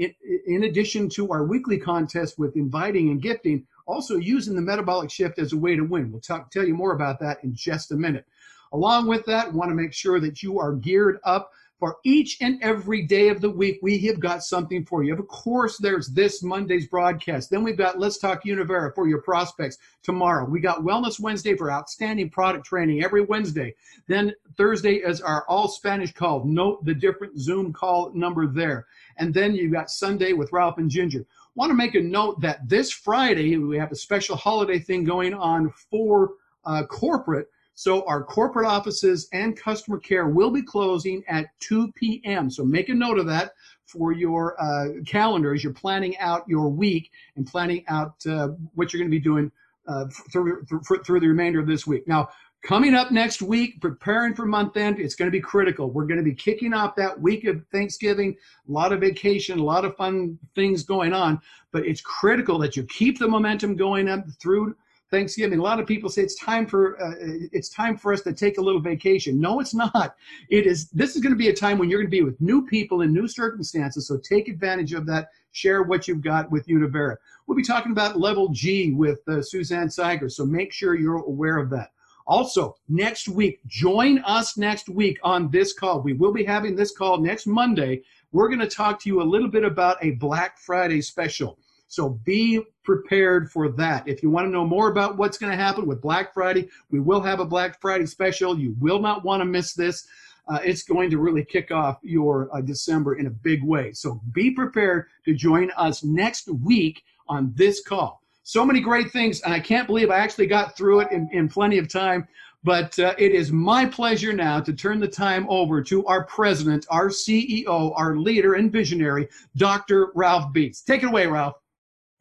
In, 0.46 0.62
addition 0.62 1.08
to 1.10 1.32
our 1.32 1.44
weekly 1.44 1.78
contest 1.78 2.38
with 2.38 2.56
inviting 2.56 3.10
and 3.10 3.20
gifting, 3.20 3.66
also 3.86 4.16
using 4.16 4.54
the 4.54 4.62
metabolic 4.62 5.10
shift 5.10 5.40
as 5.40 5.52
a 5.52 5.56
way 5.56 5.74
to 5.74 5.82
win. 5.82 6.12
We'll 6.12 6.20
talk, 6.20 6.50
tell 6.52 6.64
you 6.64 6.74
more 6.74 6.92
about 6.92 7.18
that 7.20 7.42
in 7.42 7.56
just 7.56 7.90
a 7.90 7.96
minute. 7.96 8.24
Along 8.72 9.08
with 9.08 9.26
that, 9.26 9.52
want 9.52 9.70
to 9.70 9.74
make 9.74 9.92
sure 9.92 10.20
that 10.20 10.44
you 10.44 10.60
are 10.60 10.72
geared 10.74 11.18
up 11.24 11.50
for 11.78 11.96
each 12.04 12.38
and 12.40 12.62
every 12.62 13.02
day 13.02 13.28
of 13.28 13.40
the 13.40 13.50
week, 13.50 13.78
we 13.82 13.98
have 14.06 14.20
got 14.20 14.42
something 14.42 14.84
for 14.84 15.02
you. 15.02 15.12
Of 15.12 15.26
course, 15.28 15.76
there's 15.78 16.08
this 16.08 16.42
Monday's 16.42 16.86
broadcast. 16.86 17.50
Then 17.50 17.64
we've 17.64 17.76
got 17.76 17.98
Let's 17.98 18.18
Talk 18.18 18.44
Univera 18.44 18.94
for 18.94 19.08
your 19.08 19.20
prospects 19.22 19.78
tomorrow. 20.02 20.44
We 20.44 20.60
got 20.60 20.82
Wellness 20.82 21.18
Wednesday 21.18 21.56
for 21.56 21.72
outstanding 21.72 22.30
product 22.30 22.64
training 22.64 23.02
every 23.02 23.22
Wednesday. 23.22 23.74
Then 24.06 24.32
Thursday 24.56 24.96
is 24.96 25.20
our 25.20 25.44
all 25.48 25.68
Spanish 25.68 26.12
call. 26.12 26.44
Note 26.44 26.84
the 26.84 26.94
different 26.94 27.38
Zoom 27.38 27.72
call 27.72 28.12
number 28.14 28.46
there. 28.46 28.86
And 29.18 29.34
then 29.34 29.54
you've 29.54 29.72
got 29.72 29.90
Sunday 29.90 30.32
with 30.32 30.52
Ralph 30.52 30.78
and 30.78 30.90
Ginger. 30.90 31.26
Want 31.56 31.70
to 31.70 31.74
make 31.74 31.94
a 31.94 32.00
note 32.00 32.40
that 32.40 32.68
this 32.68 32.92
Friday 32.92 33.56
we 33.58 33.78
have 33.78 33.92
a 33.92 33.96
special 33.96 34.36
holiday 34.36 34.78
thing 34.78 35.04
going 35.04 35.34
on 35.34 35.70
for 35.90 36.32
uh, 36.64 36.84
corporate 36.86 37.48
so 37.74 38.06
our 38.06 38.22
corporate 38.22 38.66
offices 38.66 39.28
and 39.32 39.56
customer 39.56 39.98
care 39.98 40.28
will 40.28 40.50
be 40.50 40.62
closing 40.62 41.24
at 41.28 41.46
2 41.60 41.92
p.m. 41.92 42.48
So 42.48 42.64
make 42.64 42.88
a 42.88 42.94
note 42.94 43.18
of 43.18 43.26
that 43.26 43.52
for 43.86 44.12
your 44.12 44.60
uh, 44.62 45.02
calendar 45.06 45.54
as 45.54 45.64
you're 45.64 45.72
planning 45.72 46.16
out 46.18 46.48
your 46.48 46.68
week 46.68 47.10
and 47.36 47.46
planning 47.46 47.84
out 47.88 48.14
uh, 48.26 48.48
what 48.74 48.92
you're 48.92 49.00
going 49.00 49.10
to 49.10 49.16
be 49.16 49.22
doing 49.22 49.50
uh, 49.86 50.06
through, 50.32 50.64
through, 50.64 51.02
through 51.02 51.20
the 51.20 51.28
remainder 51.28 51.60
of 51.60 51.66
this 51.66 51.86
week. 51.86 52.06
Now, 52.08 52.28
coming 52.62 52.94
up 52.94 53.10
next 53.10 53.42
week, 53.42 53.80
preparing 53.80 54.34
for 54.34 54.46
month 54.46 54.76
end, 54.76 54.98
it's 54.98 55.14
going 55.14 55.30
to 55.30 55.32
be 55.32 55.40
critical. 55.40 55.90
We're 55.90 56.06
going 56.06 56.18
to 56.18 56.24
be 56.24 56.34
kicking 56.34 56.72
off 56.72 56.96
that 56.96 57.20
week 57.20 57.44
of 57.44 57.62
Thanksgiving, 57.70 58.36
a 58.68 58.72
lot 58.72 58.92
of 58.92 59.00
vacation, 59.00 59.58
a 59.58 59.64
lot 59.64 59.84
of 59.84 59.96
fun 59.96 60.38
things 60.54 60.82
going 60.84 61.12
on, 61.12 61.40
but 61.72 61.84
it's 61.86 62.00
critical 62.00 62.58
that 62.60 62.76
you 62.76 62.84
keep 62.84 63.18
the 63.18 63.28
momentum 63.28 63.76
going 63.76 64.08
up 64.08 64.24
through 64.40 64.74
Thanksgiving. 65.14 65.60
A 65.60 65.62
lot 65.62 65.78
of 65.78 65.86
people 65.86 66.10
say 66.10 66.22
it's 66.22 66.34
time 66.34 66.66
for 66.66 67.00
uh, 67.00 67.14
it's 67.52 67.68
time 67.68 67.96
for 67.96 68.12
us 68.12 68.22
to 68.22 68.32
take 68.32 68.58
a 68.58 68.60
little 68.60 68.80
vacation. 68.80 69.40
No, 69.40 69.60
it's 69.60 69.74
not. 69.74 70.16
It 70.50 70.66
is. 70.66 70.88
This 70.90 71.14
is 71.14 71.22
going 71.22 71.32
to 71.32 71.38
be 71.38 71.50
a 71.50 71.54
time 71.54 71.78
when 71.78 71.88
you're 71.88 72.00
going 72.00 72.10
to 72.10 72.16
be 72.16 72.22
with 72.22 72.40
new 72.40 72.66
people 72.66 73.02
in 73.02 73.12
new 73.12 73.28
circumstances. 73.28 74.08
So 74.08 74.18
take 74.18 74.48
advantage 74.48 74.92
of 74.92 75.06
that. 75.06 75.28
Share 75.52 75.84
what 75.84 76.08
you've 76.08 76.20
got 76.20 76.50
with 76.50 76.66
Univera. 76.66 77.16
We'll 77.46 77.56
be 77.56 77.62
talking 77.62 77.92
about 77.92 78.18
level 78.18 78.48
G 78.48 78.92
with 78.92 79.20
uh, 79.28 79.40
Suzanne 79.40 79.88
Seiger. 79.88 80.28
So 80.28 80.44
make 80.44 80.72
sure 80.72 80.96
you're 80.96 81.18
aware 81.18 81.58
of 81.58 81.70
that. 81.70 81.90
Also, 82.26 82.74
next 82.88 83.28
week, 83.28 83.60
join 83.66 84.18
us 84.20 84.56
next 84.56 84.88
week 84.88 85.18
on 85.22 85.50
this 85.50 85.72
call. 85.72 86.00
We 86.00 86.14
will 86.14 86.32
be 86.32 86.42
having 86.42 86.74
this 86.74 86.90
call 86.90 87.18
next 87.18 87.46
Monday. 87.46 88.02
We're 88.32 88.48
going 88.48 88.60
to 88.60 88.66
talk 88.66 88.98
to 89.02 89.08
you 89.08 89.22
a 89.22 89.30
little 89.34 89.48
bit 89.48 89.62
about 89.62 90.02
a 90.02 90.12
Black 90.12 90.58
Friday 90.58 91.02
special. 91.02 91.58
So 91.88 92.10
be 92.24 92.62
prepared 92.82 93.50
for 93.50 93.68
that. 93.70 94.08
If 94.08 94.22
you 94.22 94.30
want 94.30 94.46
to 94.46 94.50
know 94.50 94.66
more 94.66 94.88
about 94.88 95.16
what's 95.16 95.38
going 95.38 95.52
to 95.52 95.56
happen 95.56 95.86
with 95.86 96.00
Black 96.00 96.34
Friday, 96.34 96.68
we 96.90 97.00
will 97.00 97.20
have 97.20 97.40
a 97.40 97.44
Black 97.44 97.80
Friday 97.80 98.06
special. 98.06 98.58
You 98.58 98.74
will 98.80 99.00
not 99.00 99.24
want 99.24 99.40
to 99.40 99.44
miss 99.44 99.74
this. 99.74 100.06
Uh, 100.46 100.58
it's 100.62 100.82
going 100.82 101.08
to 101.10 101.18
really 101.18 101.44
kick 101.44 101.70
off 101.70 101.98
your 102.02 102.50
uh, 102.54 102.60
December 102.60 103.14
in 103.14 103.26
a 103.26 103.30
big 103.30 103.64
way. 103.64 103.92
So 103.92 104.20
be 104.32 104.50
prepared 104.50 105.06
to 105.24 105.34
join 105.34 105.70
us 105.76 106.04
next 106.04 106.48
week 106.48 107.02
on 107.28 107.52
this 107.54 107.82
call. 107.82 108.20
So 108.42 108.64
many 108.64 108.80
great 108.80 109.10
things, 109.10 109.40
and 109.40 109.54
I 109.54 109.60
can't 109.60 109.86
believe 109.86 110.10
I 110.10 110.18
actually 110.18 110.46
got 110.46 110.76
through 110.76 111.00
it 111.00 111.12
in, 111.12 111.30
in 111.32 111.48
plenty 111.48 111.78
of 111.78 111.88
time. 111.88 112.28
But 112.62 112.98
uh, 112.98 113.14
it 113.18 113.32
is 113.32 113.52
my 113.52 113.84
pleasure 113.84 114.32
now 114.32 114.58
to 114.60 114.72
turn 114.72 114.98
the 114.98 115.08
time 115.08 115.46
over 115.50 115.82
to 115.82 116.04
our 116.06 116.24
president, 116.24 116.86
our 116.90 117.08
CEO, 117.08 117.92
our 117.94 118.16
leader 118.16 118.54
and 118.54 118.72
visionary, 118.72 119.28
Dr. 119.56 120.12
Ralph 120.14 120.52
Beats. 120.52 120.80
Take 120.80 121.02
it 121.02 121.06
away, 121.06 121.26
Ralph. 121.26 121.56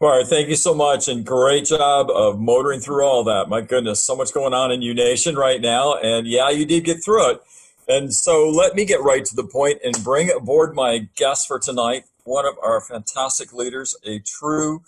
All 0.02 0.10
right, 0.10 0.28
thank 0.28 0.50
you 0.50 0.56
so 0.56 0.76
much, 0.76 1.08
and 1.08 1.26
great 1.26 1.66
job 1.66 2.10
of 2.12 2.40
motoring 2.40 2.82
through 2.82 3.06
all 3.06 3.24
that. 3.24 3.48
My 3.48 3.62
goodness, 3.62 4.04
so 4.04 4.16
much 4.16 4.34
going 4.34 4.54
on 4.54 4.70
in 4.70 4.82
U 4.82 4.94
Nation 4.94 5.36
right 5.36 5.62
now, 5.62 5.96
and 5.96 6.28
yeah, 6.28 6.50
you 6.50 6.66
did 6.66 6.84
get 6.84 7.04
through 7.04 7.32
it. 7.32 7.42
And 7.88 8.14
so, 8.14 8.50
let 8.50 8.76
me 8.76 8.86
get 8.86 9.02
right 9.02 9.24
to 9.24 9.36
the 9.36 9.46
point 9.46 9.80
and 9.84 10.04
bring 10.04 10.30
aboard 10.30 10.76
my 10.76 11.08
guest 11.16 11.48
for 11.48 11.58
tonight, 11.58 12.04
one 12.26 12.46
of 12.46 12.56
our 12.62 12.82
fantastic 12.82 13.54
leaders, 13.54 13.96
a 14.06 14.20
true, 14.20 14.84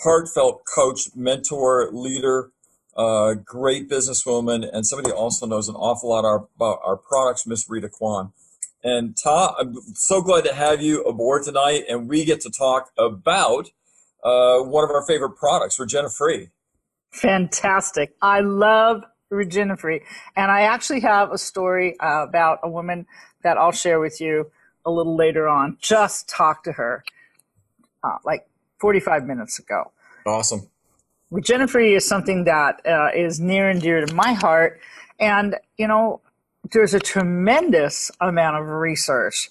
heartfelt 0.00 0.64
coach, 0.66 1.08
mentor, 1.16 1.88
leader, 1.90 2.50
uh, 2.94 3.34
great 3.34 3.88
businesswoman, 3.88 4.68
and 4.70 4.86
somebody 4.86 5.14
also 5.14 5.46
knows 5.46 5.68
an 5.68 5.76
awful 5.76 6.10
lot 6.10 6.26
about 6.56 6.78
our 6.84 6.96
products, 6.96 7.46
Miss 7.46 7.70
Rita 7.70 7.88
Kwan. 7.88 8.32
And 8.84 9.16
Tah, 9.16 9.54
I'm 9.58 9.76
so 9.94 10.20
glad 10.20 10.44
to 10.44 10.52
have 10.52 10.82
you 10.82 11.02
aboard 11.04 11.44
tonight, 11.44 11.84
and 11.88 12.06
we 12.06 12.26
get 12.26 12.42
to 12.42 12.50
talk 12.50 12.90
about 12.98 13.70
uh, 14.22 14.58
one 14.60 14.84
of 14.84 14.90
our 14.90 15.04
favorite 15.04 15.36
products, 15.36 15.78
RegeniFREE. 15.78 16.50
Fantastic. 17.10 18.14
I 18.22 18.40
love 18.40 19.04
RegeniFREE. 19.32 20.02
And 20.36 20.50
I 20.50 20.62
actually 20.62 21.00
have 21.00 21.32
a 21.32 21.38
story 21.38 21.98
uh, 22.00 22.24
about 22.28 22.60
a 22.62 22.68
woman 22.68 23.06
that 23.42 23.58
I'll 23.58 23.72
share 23.72 24.00
with 24.00 24.20
you 24.20 24.50
a 24.84 24.90
little 24.90 25.16
later 25.16 25.48
on. 25.48 25.76
Just 25.80 26.28
talked 26.28 26.64
to 26.64 26.72
her 26.72 27.04
uh, 28.02 28.18
like 28.24 28.46
45 28.80 29.24
minutes 29.24 29.58
ago. 29.58 29.92
Awesome. 30.26 30.68
RegeniFREE 31.32 31.96
is 31.96 32.06
something 32.06 32.44
that 32.44 32.84
uh, 32.86 33.08
is 33.14 33.40
near 33.40 33.68
and 33.70 33.80
dear 33.80 34.04
to 34.04 34.14
my 34.14 34.34
heart. 34.34 34.80
And, 35.18 35.56
you 35.78 35.88
know, 35.88 36.20
there's 36.72 36.94
a 36.94 37.00
tremendous 37.00 38.10
amount 38.20 38.56
of 38.58 38.66
research 38.66 39.50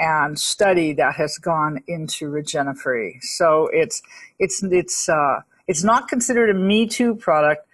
and 0.00 0.38
study 0.38 0.94
that 0.94 1.14
has 1.14 1.38
gone 1.38 1.82
into 1.86 2.32
Regenifree. 2.32 3.22
So 3.22 3.68
it's 3.72 4.02
it's 4.38 4.62
it's 4.64 5.08
uh, 5.08 5.42
it's 5.68 5.84
not 5.84 6.08
considered 6.08 6.50
a 6.50 6.54
Me 6.54 6.86
Too 6.86 7.14
product. 7.14 7.66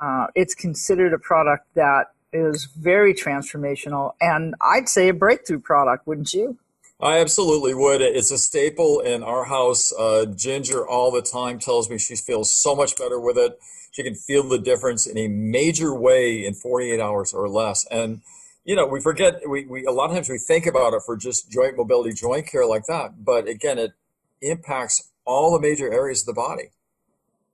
Uh, 0.00 0.26
it's 0.34 0.54
considered 0.54 1.12
a 1.12 1.18
product 1.18 1.66
that 1.74 2.12
is 2.32 2.64
very 2.64 3.14
transformational, 3.14 4.14
and 4.20 4.54
I'd 4.60 4.88
say 4.88 5.08
a 5.08 5.14
breakthrough 5.14 5.60
product, 5.60 6.06
wouldn't 6.06 6.32
you? 6.32 6.58
I 7.00 7.18
absolutely 7.18 7.74
would. 7.74 8.00
It's 8.00 8.30
a 8.30 8.38
staple 8.38 9.00
in 9.00 9.22
our 9.22 9.44
house. 9.44 9.92
Uh, 9.92 10.26
Ginger 10.26 10.86
all 10.88 11.10
the 11.10 11.22
time 11.22 11.58
tells 11.58 11.90
me 11.90 11.98
she 11.98 12.16
feels 12.16 12.50
so 12.50 12.74
much 12.74 12.96
better 12.96 13.20
with 13.20 13.36
it. 13.36 13.58
She 13.90 14.02
can 14.02 14.14
feel 14.14 14.48
the 14.48 14.58
difference 14.58 15.06
in 15.06 15.18
a 15.18 15.28
major 15.28 15.94
way 15.94 16.44
in 16.44 16.54
48 16.54 17.00
hours 17.00 17.34
or 17.34 17.48
less. 17.48 17.86
And 17.90 18.22
you 18.64 18.74
know, 18.74 18.86
we 18.86 19.00
forget 19.00 19.48
we, 19.48 19.66
we 19.66 19.84
a 19.84 19.90
lot 19.90 20.10
of 20.10 20.16
times 20.16 20.28
we 20.28 20.38
think 20.38 20.66
about 20.66 20.94
it 20.94 21.02
for 21.04 21.16
just 21.16 21.50
joint 21.50 21.76
mobility, 21.76 22.14
joint 22.14 22.46
care 22.46 22.66
like 22.66 22.84
that. 22.86 23.24
But 23.24 23.46
again, 23.46 23.78
it 23.78 23.92
impacts 24.40 25.10
all 25.24 25.52
the 25.52 25.60
major 25.60 25.92
areas 25.92 26.22
of 26.22 26.26
the 26.26 26.32
body. 26.34 26.70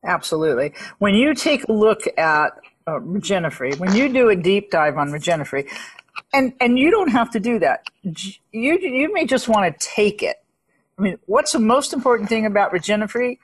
Absolutely. 0.04 0.72
When 0.98 1.14
you 1.14 1.34
take 1.34 1.64
a 1.68 1.72
look 1.72 2.02
at 2.16 2.58
uh, 2.86 2.92
Regenifree, 2.92 3.78
when 3.78 3.94
you 3.94 4.10
do 4.12 4.30
a 4.30 4.36
deep 4.36 4.70
dive 4.70 4.96
on 4.96 5.10
Regenifree, 5.10 5.68
and 6.32 6.52
and 6.60 6.78
you 6.78 6.90
don't 6.90 7.10
have 7.10 7.30
to 7.32 7.40
do 7.40 7.58
that. 7.58 7.86
You 8.02 8.78
you 8.78 9.12
may 9.12 9.26
just 9.26 9.48
want 9.48 9.78
to 9.78 9.86
take 9.86 10.22
it. 10.22 10.36
I 10.98 11.02
mean, 11.02 11.18
what's 11.26 11.52
the 11.52 11.58
most 11.58 11.92
important 11.92 12.28
thing 12.28 12.46
about 12.46 12.72
Regenifree? 12.72 13.38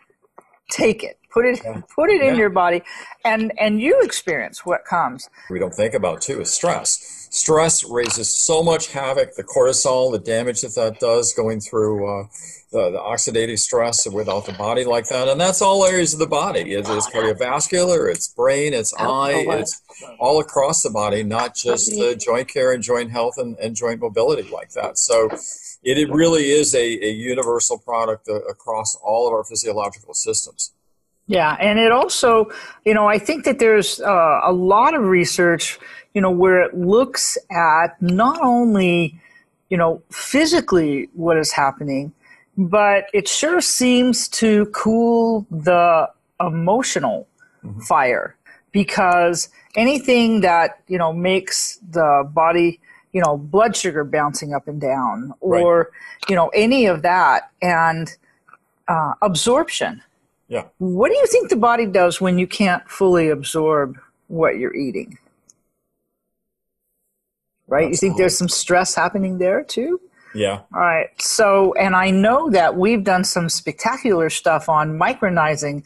Take 0.70 1.02
it. 1.02 1.18
Put 1.36 1.44
it 1.44 1.60
yeah. 1.62 1.82
put 1.94 2.08
it 2.10 2.22
yeah. 2.22 2.30
in 2.30 2.38
your 2.38 2.48
body, 2.48 2.82
and 3.24 3.52
and 3.60 3.80
you 3.80 4.00
experience 4.00 4.64
what 4.64 4.86
comes. 4.86 5.28
We 5.50 5.58
don't 5.58 5.74
think 5.74 5.92
about 5.92 6.22
too 6.22 6.40
is 6.40 6.52
stress 6.52 7.16
stress 7.36 7.84
raises 7.84 8.30
so 8.30 8.62
much 8.62 8.92
havoc. 8.92 9.34
The 9.34 9.44
cortisol, 9.44 10.10
the 10.12 10.18
damage 10.18 10.62
that 10.62 10.74
that 10.74 10.98
does 11.00 11.34
going 11.34 11.60
through 11.60 12.06
uh, 12.06 12.26
the, 12.72 12.90
the, 12.92 12.98
oxidative 12.98 13.58
stress 13.58 14.06
without 14.08 14.46
the 14.46 14.52
body 14.52 14.84
like 14.84 15.08
that. 15.08 15.28
And 15.28 15.40
that's 15.40 15.62
all 15.62 15.84
areas 15.84 16.12
of 16.12 16.18
the 16.18 16.26
body. 16.26 16.72
It 16.72 16.88
is 16.88 17.06
cardiovascular, 17.06 18.10
it's 18.10 18.28
brain, 18.28 18.74
it's 18.74 18.94
eye, 18.98 19.44
it's 19.48 19.82
all 20.18 20.40
across 20.40 20.82
the 20.82 20.90
body, 20.90 21.22
not 21.22 21.54
just 21.54 21.92
uh, 22.00 22.14
joint 22.14 22.48
care 22.48 22.72
and 22.72 22.82
joint 22.82 23.10
health 23.10 23.34
and, 23.38 23.56
and 23.58 23.76
joint 23.76 24.00
mobility 24.00 24.48
like 24.50 24.70
that. 24.70 24.98
So 24.98 25.28
it, 25.82 25.98
it 25.98 26.10
really 26.10 26.50
is 26.50 26.74
a, 26.74 27.04
a 27.04 27.10
universal 27.10 27.78
product 27.78 28.28
uh, 28.28 28.40
across 28.42 28.94
all 28.96 29.26
of 29.26 29.32
our 29.32 29.44
physiological 29.44 30.14
systems. 30.14 30.72
Yeah, 31.28 31.56
and 31.58 31.78
it 31.78 31.90
also, 31.90 32.50
you 32.84 32.94
know, 32.94 33.08
I 33.08 33.18
think 33.18 33.44
that 33.44 33.58
there's 33.58 34.00
uh, 34.00 34.40
a 34.44 34.52
lot 34.52 34.94
of 34.94 35.02
research 35.02 35.78
you 36.16 36.22
know, 36.22 36.30
where 36.30 36.62
it 36.62 36.74
looks 36.74 37.36
at 37.50 38.00
not 38.00 38.40
only, 38.40 39.20
you 39.68 39.76
know, 39.76 40.02
physically 40.10 41.10
what 41.12 41.36
is 41.36 41.52
happening, 41.52 42.10
but 42.56 43.04
it 43.12 43.28
sure 43.28 43.60
seems 43.60 44.26
to 44.26 44.64
cool 44.74 45.46
the 45.50 46.08
emotional 46.40 47.28
mm-hmm. 47.62 47.80
fire 47.80 48.34
because 48.72 49.50
anything 49.76 50.40
that, 50.40 50.80
you 50.88 50.96
know, 50.96 51.12
makes 51.12 51.78
the 51.90 52.26
body, 52.32 52.80
you 53.12 53.20
know, 53.20 53.36
blood 53.36 53.76
sugar 53.76 54.02
bouncing 54.02 54.54
up 54.54 54.66
and 54.66 54.80
down 54.80 55.34
or, 55.40 55.76
right. 55.76 56.30
you 56.30 56.34
know, 56.34 56.48
any 56.54 56.86
of 56.86 57.02
that 57.02 57.50
and 57.60 58.16
uh, 58.88 59.12
absorption. 59.20 60.02
Yeah. 60.48 60.64
What 60.78 61.08
do 61.08 61.16
you 61.16 61.26
think 61.26 61.50
the 61.50 61.56
body 61.56 61.86
does 61.86 62.20
when 62.20 62.38
you 62.38 62.46
can't 62.46 62.88
fully 62.88 63.28
absorb 63.28 63.98
what 64.28 64.58
you're 64.58 64.74
eating? 64.74 65.18
right? 67.66 67.90
You 67.90 67.96
think 67.96 68.16
there's 68.16 68.36
some 68.36 68.48
stress 68.48 68.94
happening 68.94 69.38
there 69.38 69.62
too? 69.62 70.00
Yeah. 70.34 70.60
All 70.74 70.80
right. 70.80 71.08
So, 71.20 71.74
and 71.74 71.96
I 71.96 72.10
know 72.10 72.50
that 72.50 72.76
we've 72.76 73.02
done 73.02 73.24
some 73.24 73.48
spectacular 73.48 74.28
stuff 74.30 74.68
on 74.68 74.98
micronizing 74.98 75.84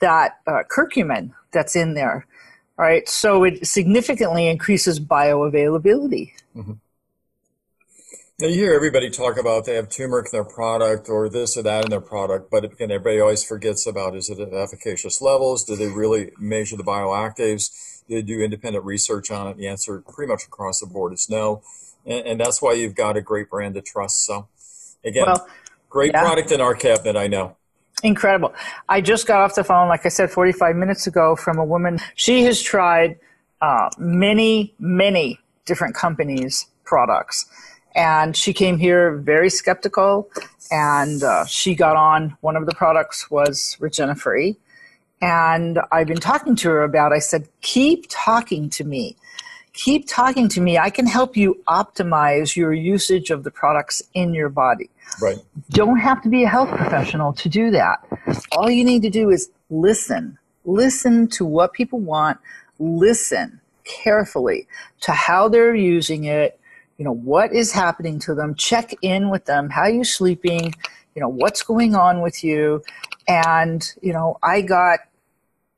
that 0.00 0.38
uh, 0.46 0.62
curcumin 0.70 1.32
that's 1.52 1.76
in 1.76 1.94
there. 1.94 2.26
All 2.78 2.84
right. 2.84 3.06
So 3.08 3.44
it 3.44 3.66
significantly 3.66 4.48
increases 4.48 4.98
bioavailability. 4.98 6.32
Mm-hmm. 6.56 6.72
Now 8.40 8.46
you 8.46 8.54
hear 8.54 8.72
everybody 8.72 9.10
talk 9.10 9.36
about 9.36 9.66
they 9.66 9.74
have 9.74 9.90
turmeric 9.90 10.28
in 10.28 10.30
their 10.32 10.44
product 10.44 11.10
or 11.10 11.28
this 11.28 11.58
or 11.58 11.62
that 11.64 11.84
in 11.84 11.90
their 11.90 12.00
product, 12.00 12.50
but 12.50 12.64
again, 12.64 12.90
everybody 12.90 13.20
always 13.20 13.44
forgets 13.44 13.86
about 13.86 14.16
is 14.16 14.30
it 14.30 14.40
at 14.40 14.54
efficacious 14.54 15.20
levels? 15.20 15.62
Do 15.62 15.76
they 15.76 15.88
really 15.88 16.32
measure 16.38 16.78
the 16.78 16.82
bioactives? 16.82 18.02
Do 18.08 18.14
they 18.14 18.22
do 18.22 18.40
independent 18.40 18.86
research 18.86 19.30
on 19.30 19.48
it? 19.48 19.58
The 19.58 19.66
answer 19.66 20.02
pretty 20.08 20.32
much 20.32 20.44
across 20.44 20.80
the 20.80 20.86
board 20.86 21.12
is 21.12 21.28
no. 21.28 21.60
And, 22.06 22.26
and 22.26 22.40
that's 22.40 22.62
why 22.62 22.72
you've 22.72 22.94
got 22.94 23.18
a 23.18 23.20
great 23.20 23.50
brand 23.50 23.74
to 23.74 23.82
trust. 23.82 24.24
So 24.24 24.48
again, 25.04 25.26
well, 25.26 25.46
great 25.90 26.12
yeah. 26.14 26.22
product 26.22 26.50
in 26.50 26.62
our 26.62 26.74
cabinet, 26.74 27.18
I 27.18 27.26
know. 27.26 27.58
Incredible. 28.02 28.54
I 28.88 29.02
just 29.02 29.26
got 29.26 29.42
off 29.42 29.54
the 29.54 29.64
phone, 29.64 29.88
like 29.88 30.06
I 30.06 30.08
said, 30.08 30.30
45 30.30 30.76
minutes 30.76 31.06
ago 31.06 31.36
from 31.36 31.58
a 31.58 31.64
woman. 31.64 31.98
She 32.14 32.44
has 32.44 32.62
tried 32.62 33.18
uh, 33.60 33.90
many, 33.98 34.74
many 34.78 35.38
different 35.66 35.94
companies' 35.94 36.68
products. 36.84 37.44
And 37.94 38.36
she 38.36 38.52
came 38.52 38.78
here 38.78 39.16
very 39.16 39.50
skeptical, 39.50 40.30
and 40.70 41.22
uh, 41.22 41.44
she 41.46 41.74
got 41.74 41.96
on. 41.96 42.36
One 42.40 42.56
of 42.56 42.66
the 42.66 42.74
products 42.74 43.30
was 43.30 43.76
Regenifree 43.80 44.56
and 45.22 45.78
I've 45.92 46.06
been 46.06 46.20
talking 46.20 46.56
to 46.56 46.70
her 46.70 46.82
about, 46.82 47.12
I 47.12 47.18
said, 47.18 47.48
keep 47.60 48.06
talking 48.08 48.70
to 48.70 48.84
me. 48.84 49.16
Keep 49.72 50.08
talking 50.08 50.48
to 50.48 50.60
me. 50.60 50.78
I 50.78 50.90
can 50.90 51.06
help 51.06 51.36
you 51.36 51.62
optimize 51.68 52.56
your 52.56 52.72
usage 52.72 53.30
of 53.30 53.44
the 53.44 53.50
products 53.50 54.02
in 54.14 54.34
your 54.34 54.48
body. 54.48 54.90
Right. 55.20 55.38
Don't 55.70 55.98
have 55.98 56.22
to 56.22 56.28
be 56.28 56.44
a 56.44 56.48
health 56.48 56.70
professional 56.70 57.32
to 57.34 57.48
do 57.48 57.70
that. 57.70 58.04
All 58.52 58.70
you 58.70 58.84
need 58.84 59.02
to 59.02 59.10
do 59.10 59.30
is 59.30 59.50
listen. 59.68 60.38
Listen 60.64 61.28
to 61.28 61.44
what 61.44 61.72
people 61.72 62.00
want. 62.00 62.38
Listen 62.78 63.60
carefully 63.84 64.66
to 65.02 65.12
how 65.12 65.48
they're 65.48 65.74
using 65.74 66.24
it. 66.24 66.59
You 67.00 67.06
know, 67.06 67.14
what 67.14 67.54
is 67.54 67.72
happening 67.72 68.18
to 68.20 68.34
them. 68.34 68.54
Check 68.54 68.92
in 69.00 69.30
with 69.30 69.46
them. 69.46 69.70
How 69.70 69.84
are 69.84 69.90
you 69.90 70.04
sleeping? 70.04 70.74
You 71.14 71.22
know, 71.22 71.28
what's 71.28 71.62
going 71.62 71.94
on 71.94 72.20
with 72.20 72.44
you? 72.44 72.82
And, 73.26 73.90
you 74.02 74.12
know, 74.12 74.36
I 74.42 74.60
got 74.60 75.00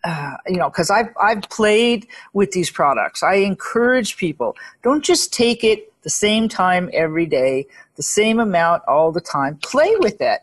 uh, 0.02 0.36
you 0.48 0.56
know, 0.56 0.68
because 0.68 0.90
I've 0.90 1.10
I've 1.22 1.42
played 1.42 2.08
with 2.32 2.50
these 2.50 2.70
products. 2.70 3.22
I 3.22 3.34
encourage 3.34 4.16
people 4.16 4.56
don't 4.82 5.04
just 5.04 5.32
take 5.32 5.62
it 5.62 5.92
the 6.02 6.10
same 6.10 6.48
time 6.48 6.90
every 6.92 7.26
day, 7.26 7.66
the 7.94 8.02
same 8.02 8.40
amount 8.40 8.82
all 8.88 9.12
the 9.12 9.20
time. 9.20 9.58
Play 9.62 9.94
with 10.00 10.20
it. 10.20 10.40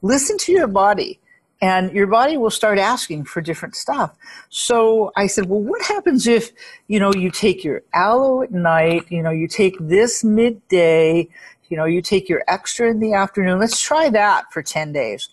Listen 0.00 0.38
to 0.38 0.52
your 0.52 0.66
body, 0.66 1.20
and 1.60 1.92
your 1.92 2.06
body 2.06 2.36
will 2.36 2.50
start 2.50 2.78
asking 2.78 3.24
for 3.24 3.40
different 3.40 3.74
stuff. 3.74 4.14
So 4.50 5.12
I 5.16 5.26
said, 5.26 5.46
well, 5.46 5.60
what 5.60 5.82
happens 5.82 6.26
if 6.26 6.52
you 6.88 7.00
know 7.00 7.12
you 7.12 7.30
take 7.30 7.64
your 7.64 7.82
aloe 7.92 8.42
at 8.42 8.52
night? 8.52 9.10
You 9.10 9.22
know, 9.22 9.30
you 9.30 9.48
take 9.48 9.76
this 9.80 10.22
midday. 10.22 11.28
You 11.68 11.76
know, 11.76 11.84
you 11.84 12.00
take 12.00 12.28
your 12.28 12.44
extra 12.46 12.90
in 12.90 13.00
the 13.00 13.14
afternoon. 13.14 13.58
Let's 13.58 13.80
try 13.80 14.08
that 14.10 14.52
for 14.52 14.62
ten 14.62 14.92
days 14.92 15.28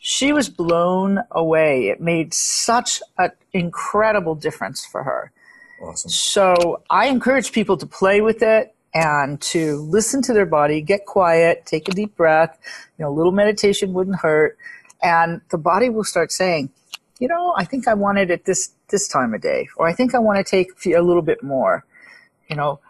she 0.00 0.32
was 0.32 0.50
blown 0.50 1.18
away. 1.30 1.88
It 1.88 1.98
made 1.98 2.34
such 2.34 3.02
an 3.16 3.30
incredible 3.54 4.34
difference 4.34 4.84
for 4.84 5.02
her. 5.02 5.32
Awesome. 5.82 6.10
So 6.10 6.82
I 6.90 7.06
encourage 7.06 7.52
people 7.52 7.78
to 7.78 7.86
play 7.86 8.20
with 8.20 8.42
it 8.42 8.74
and 8.92 9.40
to 9.40 9.78
listen 9.78 10.20
to 10.22 10.34
their 10.34 10.44
body, 10.44 10.82
get 10.82 11.06
quiet, 11.06 11.64
take 11.64 11.88
a 11.88 11.92
deep 11.92 12.14
breath. 12.16 12.58
You 12.98 13.04
know, 13.04 13.10
a 13.10 13.14
little 13.14 13.32
meditation 13.32 13.94
wouldn't 13.94 14.16
hurt, 14.16 14.58
and 15.04 15.40
the 15.50 15.58
body 15.58 15.88
will 15.90 16.04
start 16.04 16.32
saying, 16.32 16.70
"You 17.20 17.28
know, 17.28 17.54
I 17.56 17.64
think 17.64 17.86
I 17.86 17.94
want 17.94 18.18
it 18.18 18.30
at 18.30 18.44
this 18.46 18.70
this 18.88 19.06
time 19.06 19.34
of 19.34 19.40
day, 19.40 19.68
or 19.76 19.86
I 19.86 19.92
think 19.92 20.14
I 20.14 20.18
want 20.18 20.38
to 20.38 20.44
take 20.44 20.68
a 20.86 21.02
little 21.02 21.22
bit 21.22 21.42
more." 21.42 21.84
You 22.48 22.56
know, 22.56 22.80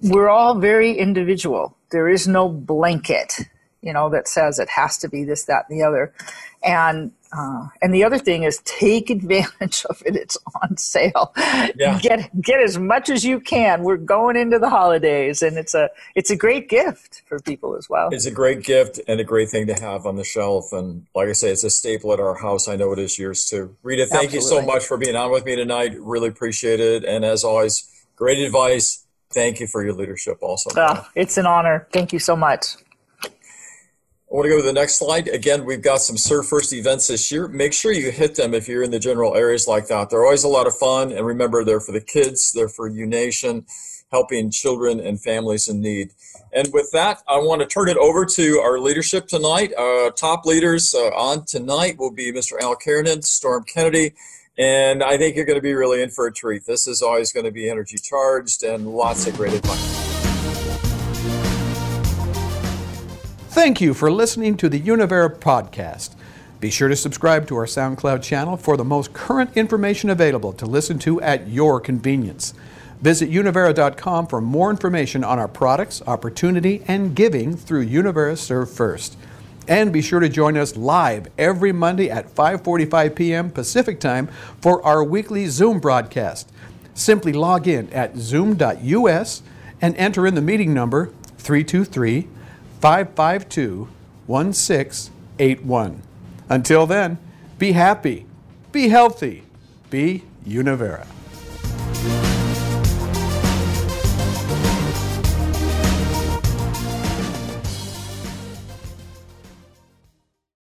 we're 0.00 0.28
all 0.28 0.54
very 0.54 0.92
individual. 0.92 1.76
There 1.90 2.08
is 2.08 2.26
no 2.26 2.48
blanket 2.48 3.40
you 3.88 3.94
know, 3.94 4.10
that 4.10 4.28
says 4.28 4.58
it 4.58 4.68
has 4.68 4.98
to 4.98 5.08
be 5.08 5.24
this, 5.24 5.44
that, 5.44 5.64
and 5.70 5.80
the 5.80 5.82
other. 5.82 6.12
And 6.62 7.10
uh, 7.32 7.68
and 7.80 7.94
the 7.94 8.04
other 8.04 8.18
thing 8.18 8.42
is 8.42 8.60
take 8.64 9.08
advantage 9.18 9.86
of 9.88 10.02
it. 10.04 10.14
It's 10.14 10.36
on 10.62 10.76
sale. 10.76 11.32
Yeah. 11.74 11.98
Get 12.00 12.38
get 12.42 12.60
as 12.60 12.78
much 12.78 13.08
as 13.08 13.24
you 13.24 13.40
can. 13.40 13.82
We're 13.82 13.96
going 13.96 14.36
into 14.36 14.58
the 14.58 14.68
holidays, 14.68 15.40
and 15.40 15.56
it's 15.56 15.74
a 15.74 15.88
it's 16.14 16.30
a 16.30 16.36
great 16.36 16.68
gift 16.68 17.22
for 17.24 17.38
people 17.40 17.76
as 17.76 17.88
well. 17.88 18.10
It's 18.12 18.26
a 18.26 18.30
great 18.30 18.62
gift 18.62 19.00
and 19.08 19.20
a 19.20 19.24
great 19.24 19.48
thing 19.48 19.66
to 19.68 19.74
have 19.74 20.04
on 20.04 20.16
the 20.16 20.24
shelf. 20.24 20.70
And 20.72 21.06
like 21.14 21.28
I 21.28 21.32
say, 21.32 21.48
it's 21.50 21.64
a 21.64 21.70
staple 21.70 22.12
at 22.12 22.20
our 22.20 22.34
house. 22.34 22.68
I 22.68 22.76
know 22.76 22.92
it 22.92 22.98
is 22.98 23.18
yours 23.18 23.46
too. 23.46 23.74
Rita, 23.82 24.04
thank 24.04 24.34
Absolutely. 24.34 24.36
you 24.36 24.62
so 24.62 24.66
much 24.66 24.84
for 24.84 24.98
being 24.98 25.16
on 25.16 25.30
with 25.30 25.46
me 25.46 25.56
tonight. 25.56 25.98
Really 25.98 26.28
appreciate 26.28 26.80
it. 26.80 27.04
And 27.04 27.24
as 27.24 27.42
always, 27.42 27.88
great 28.16 28.38
advice. 28.38 29.06
Thank 29.30 29.60
you 29.60 29.66
for 29.66 29.82
your 29.82 29.94
leadership 29.94 30.38
also. 30.42 30.70
Oh, 30.76 31.06
it's 31.14 31.38
an 31.38 31.46
honor. 31.46 31.86
Thank 31.92 32.12
you 32.12 32.18
so 32.18 32.36
much. 32.36 32.76
I 34.30 34.34
want 34.34 34.44
to 34.44 34.50
go 34.50 34.56
to 34.58 34.66
the 34.66 34.74
next 34.74 34.96
slide. 34.96 35.26
Again, 35.28 35.64
we've 35.64 35.80
got 35.80 36.02
some 36.02 36.18
Serve 36.18 36.46
First 36.46 36.74
events 36.74 37.06
this 37.06 37.32
year. 37.32 37.48
Make 37.48 37.72
sure 37.72 37.92
you 37.92 38.10
hit 38.10 38.34
them 38.34 38.52
if 38.52 38.68
you're 38.68 38.82
in 38.82 38.90
the 38.90 38.98
general 38.98 39.34
areas 39.34 39.66
like 39.66 39.86
that. 39.86 40.10
They're 40.10 40.22
always 40.22 40.44
a 40.44 40.48
lot 40.48 40.66
of 40.66 40.76
fun. 40.76 41.12
And 41.12 41.24
remember, 41.26 41.64
they're 41.64 41.80
for 41.80 41.92
the 41.92 42.02
kids, 42.02 42.52
they're 42.52 42.68
for 42.68 42.88
U 42.88 43.06
Nation. 43.06 43.64
helping 44.10 44.50
children 44.50 45.00
and 45.00 45.20
families 45.22 45.68
in 45.68 45.80
need. 45.80 46.10
And 46.52 46.68
with 46.72 46.90
that, 46.92 47.22
I 47.28 47.38
want 47.38 47.60
to 47.60 47.66
turn 47.66 47.88
it 47.88 47.96
over 47.98 48.24
to 48.24 48.58
our 48.58 48.78
leadership 48.78 49.28
tonight. 49.28 49.72
Uh, 49.76 50.10
top 50.10 50.46
leaders 50.46 50.94
uh, 50.94 51.08
on 51.08 51.44
tonight 51.44 51.98
will 51.98 52.10
be 52.10 52.32
Mr. 52.32 52.58
Al 52.60 52.74
Kiernan, 52.74 53.22
Storm 53.22 53.64
Kennedy, 53.64 54.14
and 54.56 55.02
I 55.02 55.18
think 55.18 55.36
you're 55.36 55.44
going 55.44 55.58
to 55.58 55.62
be 55.62 55.74
really 55.74 56.02
in 56.02 56.10
for 56.10 56.26
a 56.26 56.32
treat. 56.32 56.64
This 56.66 56.86
is 56.86 57.02
always 57.02 57.32
going 57.32 57.44
to 57.44 57.52
be 57.52 57.68
energy 57.68 57.98
charged 57.98 58.62
and 58.62 58.88
lots 58.88 59.26
of 59.26 59.36
great 59.36 59.52
advice. 59.52 60.07
Thank 63.58 63.80
you 63.80 63.92
for 63.92 64.08
listening 64.08 64.56
to 64.58 64.68
the 64.68 64.80
Univera 64.80 65.36
podcast. 65.36 66.14
Be 66.60 66.70
sure 66.70 66.88
to 66.88 66.94
subscribe 66.94 67.48
to 67.48 67.56
our 67.56 67.66
SoundCloud 67.66 68.22
channel 68.22 68.56
for 68.56 68.76
the 68.76 68.84
most 68.84 69.12
current 69.12 69.50
information 69.56 70.10
available 70.10 70.52
to 70.52 70.64
listen 70.64 70.96
to 71.00 71.20
at 71.20 71.48
your 71.48 71.80
convenience. 71.80 72.54
Visit 73.00 73.32
univera.com 73.32 74.28
for 74.28 74.40
more 74.40 74.70
information 74.70 75.24
on 75.24 75.40
our 75.40 75.48
products, 75.48 76.00
opportunity, 76.06 76.84
and 76.86 77.16
giving 77.16 77.56
through 77.56 77.88
Univera 77.88 78.38
Serve 78.38 78.70
First. 78.70 79.18
And 79.66 79.92
be 79.92 80.02
sure 80.02 80.20
to 80.20 80.28
join 80.28 80.56
us 80.56 80.76
live 80.76 81.26
every 81.36 81.72
Monday 81.72 82.08
at 82.08 82.32
5:45 82.32 83.16
p.m. 83.16 83.50
Pacific 83.50 83.98
Time 83.98 84.28
for 84.60 84.80
our 84.86 85.02
weekly 85.02 85.48
Zoom 85.48 85.80
broadcast. 85.80 86.48
Simply 86.94 87.32
log 87.32 87.66
in 87.66 87.92
at 87.92 88.16
zoom.us 88.16 89.42
and 89.80 89.96
enter 89.96 90.28
in 90.28 90.36
the 90.36 90.42
meeting 90.42 90.72
number 90.72 91.10
323 91.38 92.28
552 92.80 93.88
1681. 94.26 96.02
Until 96.48 96.86
then, 96.86 97.18
be 97.58 97.72
happy, 97.72 98.26
be 98.72 98.88
healthy, 98.88 99.42
be 99.90 100.24
Univera. 100.46 101.06